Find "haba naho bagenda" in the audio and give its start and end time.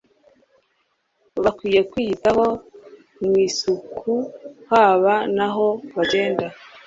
4.71-6.45